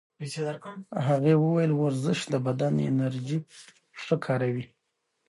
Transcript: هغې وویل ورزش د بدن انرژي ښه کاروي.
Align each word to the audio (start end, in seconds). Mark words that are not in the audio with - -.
هغې 1.07 1.33
وویل 1.43 1.71
ورزش 1.75 2.19
د 2.33 2.35
بدن 2.47 2.73
انرژي 2.89 3.39
ښه 4.03 4.15
کاروي. 4.25 4.65